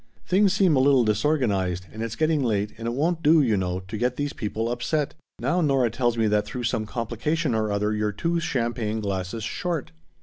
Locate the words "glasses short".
8.99-9.91